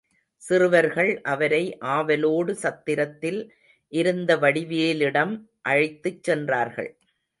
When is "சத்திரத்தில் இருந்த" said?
2.63-4.37